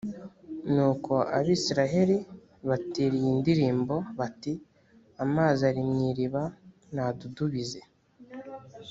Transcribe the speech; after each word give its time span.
nuko 0.73 1.13
abayisraheli 1.37 2.17
batera 2.69 3.13
iyi 3.19 3.31
ndirimbo, 3.41 3.95
bati 4.19 4.53
amazi 5.23 5.61
ari 5.69 5.81
mu 5.89 5.97
iriba 6.09 6.43
nadudubize. 6.93 7.81